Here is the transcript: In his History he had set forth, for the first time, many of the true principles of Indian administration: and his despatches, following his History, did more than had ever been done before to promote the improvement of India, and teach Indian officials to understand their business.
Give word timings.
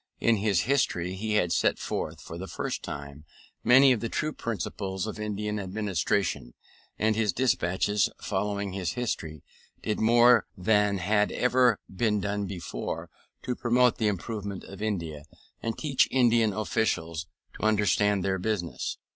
In 0.19 0.37
his 0.37 0.61
History 0.61 1.13
he 1.13 1.35
had 1.35 1.51
set 1.51 1.77
forth, 1.77 2.19
for 2.21 2.39
the 2.39 2.47
first 2.47 2.81
time, 2.81 3.23
many 3.63 3.91
of 3.91 3.99
the 3.99 4.09
true 4.09 4.33
principles 4.33 5.05
of 5.05 5.19
Indian 5.19 5.59
administration: 5.59 6.55
and 6.97 7.15
his 7.15 7.31
despatches, 7.31 8.09
following 8.19 8.73
his 8.73 8.93
History, 8.93 9.43
did 9.83 9.99
more 9.99 10.47
than 10.57 10.97
had 10.97 11.31
ever 11.31 11.77
been 11.87 12.19
done 12.19 12.47
before 12.47 13.11
to 13.43 13.55
promote 13.55 13.99
the 13.99 14.07
improvement 14.07 14.63
of 14.63 14.81
India, 14.81 15.25
and 15.61 15.77
teach 15.77 16.07
Indian 16.09 16.51
officials 16.51 17.27
to 17.53 17.63
understand 17.67 18.25
their 18.25 18.39
business. 18.39 18.97